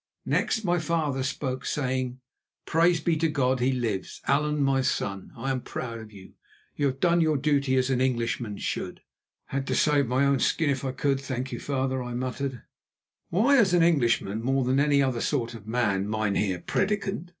[0.25, 2.21] Next my father spoke, saying:
[2.65, 4.19] "Praise be to God, he lives!
[4.25, 6.31] Allan, my son, I am proud of you;
[6.75, 9.01] you have done your duty as an Englishman should."
[9.49, 12.63] "Had to save my own skin if I could, thank you, father," I muttered.
[13.29, 17.29] "Why as an Englishman more than any other sort of man, Mynheer prédicant?"